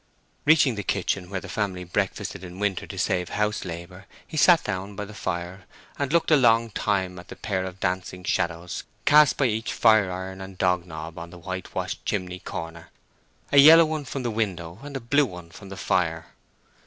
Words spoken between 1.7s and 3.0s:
breakfasted in winter to